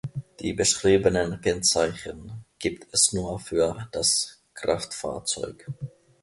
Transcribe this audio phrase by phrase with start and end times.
[0.39, 5.67] Die beschriebenen Kennzeichen gibt es nur für das Kraftfahrzeug.